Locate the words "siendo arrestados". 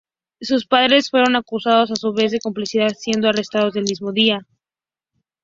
2.97-3.75